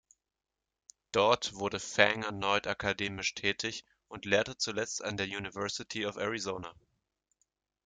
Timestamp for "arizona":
6.17-6.73